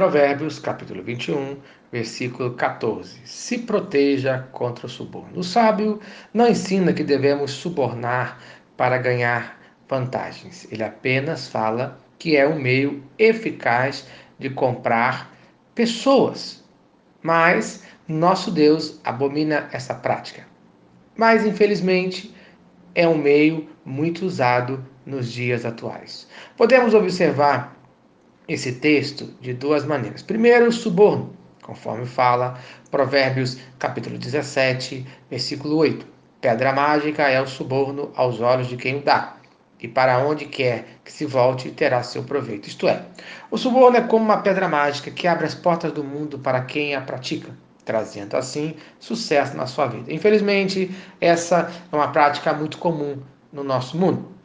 Provérbios, 0.00 0.58
capítulo 0.58 1.02
21, 1.02 1.58
versículo 1.92 2.54
14. 2.54 3.20
Se 3.26 3.58
proteja 3.58 4.48
contra 4.50 4.86
o 4.86 4.88
suborno. 4.88 5.38
O 5.38 5.44
sábio 5.44 6.00
não 6.32 6.48
ensina 6.48 6.94
que 6.94 7.04
devemos 7.04 7.50
subornar 7.50 8.40
para 8.78 8.96
ganhar 8.96 9.60
vantagens. 9.86 10.66
Ele 10.72 10.82
apenas 10.82 11.48
fala 11.48 11.98
que 12.18 12.34
é 12.34 12.48
um 12.48 12.58
meio 12.58 13.04
eficaz 13.18 14.08
de 14.38 14.48
comprar 14.48 15.30
pessoas. 15.74 16.64
Mas 17.22 17.84
nosso 18.08 18.50
Deus 18.50 18.98
abomina 19.04 19.68
essa 19.70 19.94
prática. 19.94 20.46
Mas, 21.14 21.44
infelizmente, 21.44 22.34
é 22.94 23.06
um 23.06 23.18
meio 23.18 23.68
muito 23.84 24.24
usado 24.24 24.82
nos 25.04 25.30
dias 25.30 25.66
atuais. 25.66 26.26
Podemos 26.56 26.94
observar 26.94 27.79
esse 28.52 28.72
texto 28.72 29.32
de 29.40 29.54
duas 29.54 29.84
maneiras. 29.84 30.22
Primeiro, 30.22 30.66
o 30.66 30.72
suborno, 30.72 31.32
conforme 31.62 32.04
fala 32.04 32.58
Provérbios 32.90 33.58
capítulo 33.78 34.18
17, 34.18 35.06
versículo 35.30 35.76
8. 35.76 36.04
Pedra 36.40 36.72
mágica 36.72 37.28
é 37.28 37.40
o 37.40 37.46
suborno 37.46 38.10
aos 38.16 38.40
olhos 38.40 38.66
de 38.66 38.76
quem 38.76 38.96
o 38.96 39.02
dá, 39.02 39.36
e 39.80 39.86
para 39.86 40.18
onde 40.18 40.46
quer 40.46 40.98
que 41.04 41.12
se 41.12 41.24
volte 41.24 41.70
terá 41.70 42.02
seu 42.02 42.24
proveito. 42.24 42.66
Isto 42.66 42.88
é, 42.88 43.04
o 43.52 43.56
suborno 43.56 43.98
é 43.98 44.00
como 44.00 44.24
uma 44.24 44.38
pedra 44.38 44.68
mágica 44.68 45.12
que 45.12 45.28
abre 45.28 45.46
as 45.46 45.54
portas 45.54 45.92
do 45.92 46.02
mundo 46.02 46.36
para 46.40 46.60
quem 46.62 46.96
a 46.96 47.00
pratica, 47.00 47.56
trazendo 47.84 48.36
assim 48.36 48.74
sucesso 48.98 49.56
na 49.56 49.68
sua 49.68 49.86
vida. 49.86 50.12
Infelizmente, 50.12 50.90
essa 51.20 51.70
é 51.92 51.94
uma 51.94 52.08
prática 52.08 52.52
muito 52.52 52.78
comum 52.78 53.22
no 53.52 53.62
nosso 53.62 53.96
mundo 53.96 54.39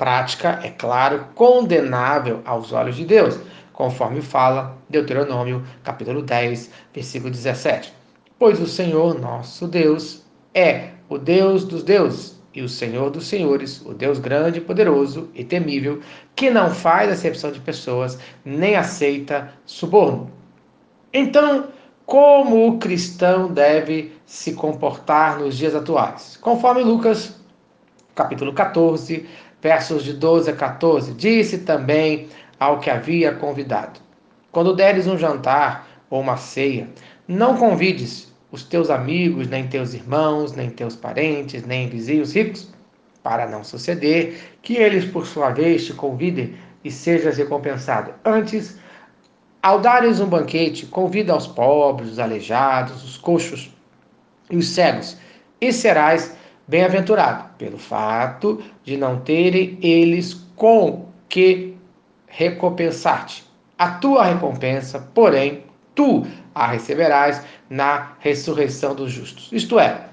prática, 0.00 0.58
é 0.62 0.70
claro, 0.70 1.26
condenável 1.34 2.40
aos 2.46 2.72
olhos 2.72 2.96
de 2.96 3.04
Deus, 3.04 3.38
conforme 3.70 4.22
fala 4.22 4.74
Deuteronômio, 4.88 5.62
capítulo 5.84 6.22
10, 6.22 6.70
versículo 6.94 7.30
17. 7.30 7.92
Pois 8.38 8.58
o 8.62 8.66
Senhor 8.66 9.20
nosso 9.20 9.68
Deus 9.68 10.24
é 10.54 10.92
o 11.06 11.18
Deus 11.18 11.64
dos 11.64 11.82
deuses 11.82 12.40
e 12.54 12.62
o 12.62 12.68
Senhor 12.68 13.10
dos 13.10 13.26
senhores, 13.26 13.84
o 13.84 13.92
Deus 13.92 14.18
grande, 14.18 14.58
poderoso 14.58 15.28
e 15.34 15.44
temível, 15.44 16.00
que 16.34 16.48
não 16.48 16.70
faz 16.70 17.12
acepção 17.12 17.52
de 17.52 17.60
pessoas, 17.60 18.18
nem 18.42 18.76
aceita 18.76 19.52
suborno. 19.66 20.30
Então, 21.12 21.68
como 22.06 22.66
o 22.66 22.78
cristão 22.78 23.52
deve 23.52 24.14
se 24.24 24.54
comportar 24.54 25.38
nos 25.38 25.58
dias 25.58 25.74
atuais? 25.74 26.38
Conforme 26.40 26.82
Lucas, 26.82 27.38
capítulo 28.14 28.54
14, 28.54 29.28
versos 29.60 30.04
de 30.04 30.12
12 30.12 30.50
a 30.50 30.56
14, 30.56 31.12
disse 31.14 31.58
também 31.58 32.28
ao 32.58 32.78
que 32.78 32.90
havia 32.90 33.32
convidado: 33.32 34.00
Quando 34.52 34.74
deres 34.74 35.06
um 35.06 35.18
jantar 35.18 35.86
ou 36.08 36.20
uma 36.20 36.36
ceia, 36.36 36.88
não 37.28 37.56
convides 37.56 38.32
os 38.50 38.64
teus 38.64 38.90
amigos, 38.90 39.48
nem 39.48 39.68
teus 39.68 39.94
irmãos, 39.94 40.52
nem 40.52 40.70
teus 40.70 40.96
parentes, 40.96 41.64
nem 41.64 41.88
vizinhos 41.88 42.34
ricos, 42.34 42.68
para 43.22 43.46
não 43.46 43.62
suceder 43.62 44.40
que 44.62 44.76
eles, 44.76 45.04
por 45.04 45.26
sua 45.26 45.50
vez, 45.50 45.86
te 45.86 45.92
convidem 45.92 46.54
e 46.82 46.90
sejas 46.90 47.36
recompensado. 47.36 48.12
Antes, 48.24 48.78
ao 49.62 49.78
dares 49.78 50.20
um 50.20 50.26
banquete, 50.26 50.86
convida 50.86 51.36
os 51.36 51.46
pobres, 51.46 52.12
os 52.12 52.18
aleijados, 52.18 53.04
os 53.04 53.16
coxos 53.16 53.70
e 54.50 54.56
os 54.56 54.68
cegos, 54.68 55.16
e 55.60 55.72
serás 55.72 56.34
bem-aventurado, 56.70 57.50
pelo 57.58 57.78
fato 57.78 58.62
de 58.84 58.96
não 58.96 59.18
terem 59.18 59.76
eles 59.82 60.34
com 60.54 61.06
que 61.28 61.76
recompensar-te. 62.28 63.44
A 63.76 63.88
tua 63.92 64.24
recompensa, 64.24 65.00
porém, 65.12 65.64
tu 65.96 66.24
a 66.54 66.68
receberás 66.68 67.42
na 67.68 68.12
ressurreição 68.20 68.94
dos 68.94 69.10
justos. 69.10 69.48
Isto 69.50 69.80
é, 69.80 70.06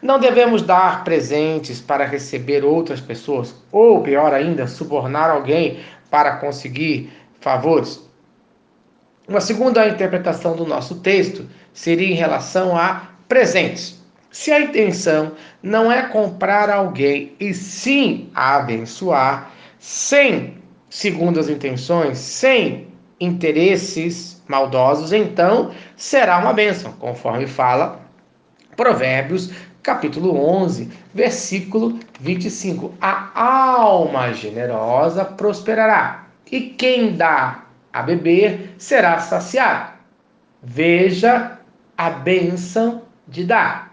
não 0.00 0.20
devemos 0.20 0.62
dar 0.62 1.02
presentes 1.02 1.80
para 1.80 2.04
receber 2.04 2.64
outras 2.64 3.00
pessoas, 3.00 3.54
ou 3.72 4.00
pior 4.02 4.32
ainda, 4.32 4.68
subornar 4.68 5.30
alguém 5.30 5.80
para 6.08 6.36
conseguir 6.36 7.10
favores. 7.40 8.00
Uma 9.26 9.40
segunda 9.40 9.88
interpretação 9.88 10.54
do 10.54 10.64
nosso 10.64 11.00
texto 11.00 11.48
seria 11.72 12.06
em 12.06 12.14
relação 12.14 12.76
a 12.76 13.08
presentes. 13.26 14.05
Se 14.30 14.52
a 14.52 14.60
intenção 14.60 15.32
não 15.62 15.90
é 15.90 16.02
comprar 16.02 16.68
alguém 16.68 17.32
e 17.40 17.54
sim 17.54 18.30
abençoar, 18.34 19.50
sem 19.78 20.58
segundas 20.90 21.48
intenções, 21.48 22.18
sem 22.18 22.88
interesses 23.20 24.42
maldosos, 24.46 25.12
então 25.12 25.70
será 25.96 26.38
uma 26.38 26.52
bênção, 26.52 26.92
conforme 26.92 27.46
fala 27.46 28.00
Provérbios, 28.76 29.50
capítulo 29.82 30.38
11, 30.38 30.90
versículo 31.14 31.98
25. 32.20 32.94
A 33.00 33.30
alma 33.40 34.32
generosa 34.32 35.24
prosperará, 35.24 36.26
e 36.50 36.60
quem 36.60 37.16
dá 37.16 37.64
a 37.92 38.02
beber 38.02 38.74
será 38.78 39.18
saciado. 39.18 39.92
Veja 40.62 41.58
a 41.96 42.10
bênção 42.10 43.02
de 43.26 43.44
dar. 43.44 43.85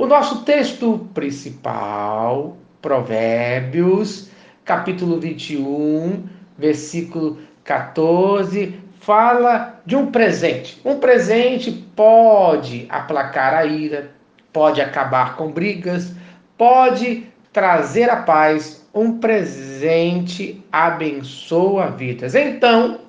O 0.00 0.06
nosso 0.06 0.46
texto 0.46 1.06
principal, 1.12 2.56
Provérbios, 2.80 4.30
capítulo 4.64 5.20
21, 5.20 6.24
versículo 6.56 7.36
14, 7.64 8.80
fala 8.98 9.78
de 9.84 9.96
um 9.96 10.10
presente. 10.10 10.80
Um 10.86 10.98
presente 10.98 11.70
pode 11.94 12.86
aplacar 12.88 13.52
a 13.52 13.66
ira, 13.66 14.10
pode 14.50 14.80
acabar 14.80 15.36
com 15.36 15.52
brigas, 15.52 16.14
pode 16.56 17.26
trazer 17.52 18.08
a 18.08 18.22
paz. 18.22 18.88
Um 18.94 19.18
presente 19.18 20.64
abençoa 20.72 21.90
vidas. 21.90 22.34
Então, 22.34 23.00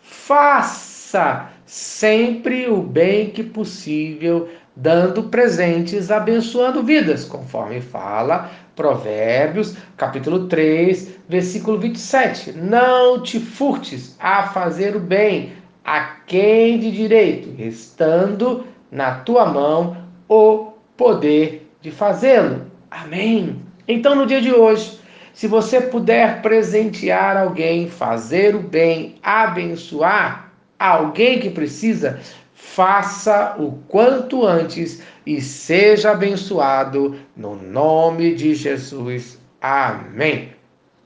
faça 0.00 1.50
sempre 1.66 2.66
o 2.66 2.78
bem 2.80 3.28
que 3.28 3.42
possível 3.42 4.48
dando 4.76 5.24
presentes, 5.24 6.10
abençoando 6.10 6.82
vidas, 6.82 7.24
conforme 7.24 7.80
fala 7.80 8.50
Provérbios, 8.74 9.76
capítulo 9.96 10.48
3, 10.48 11.10
versículo 11.28 11.78
27. 11.78 12.52
Não 12.52 13.22
te 13.22 13.38
furtes 13.38 14.16
a 14.18 14.44
fazer 14.48 14.96
o 14.96 15.00
bem 15.00 15.52
a 15.84 16.16
quem 16.26 16.78
de 16.78 16.90
direito, 16.90 17.60
estando 17.60 18.64
na 18.90 19.16
tua 19.16 19.46
mão 19.46 19.96
o 20.28 20.72
poder 20.96 21.70
de 21.80 21.90
fazê-lo. 21.90 22.62
Amém. 22.90 23.60
Então, 23.86 24.14
no 24.14 24.26
dia 24.26 24.40
de 24.40 24.52
hoje, 24.52 24.98
se 25.34 25.46
você 25.46 25.80
puder 25.80 26.42
presentear 26.42 27.36
alguém, 27.36 27.88
fazer 27.88 28.54
o 28.54 28.60
bem, 28.60 29.16
abençoar 29.22 30.52
alguém 30.78 31.38
que 31.40 31.50
precisa, 31.50 32.20
faça 32.54 33.56
o 33.58 33.72
quanto 33.88 34.46
antes 34.46 35.02
e 35.26 35.40
seja 35.40 36.12
abençoado 36.12 37.16
no 37.36 37.56
nome 37.56 38.34
de 38.34 38.54
Jesus. 38.54 39.38
Amém. 39.60 40.52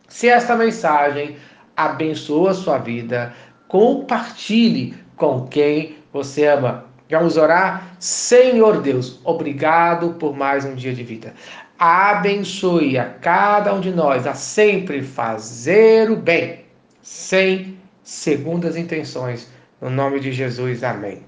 Se 0.09 0.29
esta 0.29 0.55
mensagem 0.55 1.37
abençoa 1.77 2.51
a 2.51 2.55
sua 2.55 2.79
vida, 2.79 3.35
compartilhe 3.67 4.95
com 5.17 5.47
quem 5.47 5.97
você 6.13 6.47
ama. 6.47 6.85
Vamos 7.11 7.37
orar? 7.37 7.97
Senhor 7.99 8.83
Deus, 8.83 9.21
obrigado 9.25 10.15
por 10.15 10.37
mais 10.37 10.65
um 10.65 10.75
dia 10.75 10.93
de 10.93 11.03
vida. 11.03 11.35
Abençoe 11.79 12.99
a 12.99 13.05
cada 13.05 13.73
um 13.73 13.81
de 13.81 13.93
nós 13.93 14.27
a 14.27 14.35
sempre 14.35 15.03
fazer 15.03 16.11
o 16.11 16.17
bem, 16.17 16.65
sem 17.01 17.79
segundas 18.03 18.77
intenções. 18.77 19.51
No 19.81 19.89
nome 19.89 20.19
de 20.19 20.33
Jesus, 20.33 20.83
amém. 20.83 21.28